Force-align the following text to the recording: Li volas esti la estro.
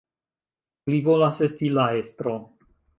Li 0.93 1.03
volas 1.09 1.45
esti 1.49 1.73
la 1.79 1.87
estro. 2.03 2.39